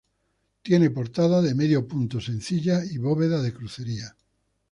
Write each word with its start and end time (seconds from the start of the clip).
Tiene 0.63 0.89
portada 0.89 1.43
de 1.43 1.53
medio 1.53 1.87
punto 1.87 2.19
sencilla, 2.19 2.83
y 2.83 2.97
bóveda 2.97 3.39
de 3.39 3.53
crucería. 3.53 4.15